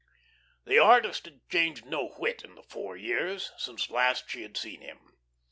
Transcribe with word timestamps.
The 0.65 0.79
artist 0.79 1.25
had 1.25 1.47
changed 1.47 1.85
no 1.85 2.07
whit 2.17 2.43
in 2.43 2.55
the 2.55 2.63
four 2.63 2.97
years 2.97 3.51
since 3.59 3.91
last 3.91 4.31
she 4.31 4.41
had 4.41 4.57
seen 4.57 4.81
him. 4.81 4.97